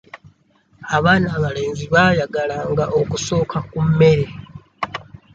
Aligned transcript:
Abaana 0.95 1.27
abalenzi 1.37 1.85
baayagalanga 1.93 2.85
okusooka 2.99 3.57
ku 3.69 3.79
mmere. 3.87 4.25